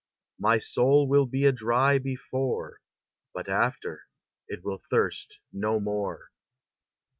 My 0.39 0.57
soul 0.57 1.07
will 1.07 1.27
be 1.27 1.45
a 1.45 1.51
dry 1.51 1.99
before, 1.99 2.81
But 3.35 3.47
after, 3.47 4.07
it 4.47 4.63
will 4.63 4.81
thirst 4.89 5.37
no 5.53 5.79
more. 5.79 6.31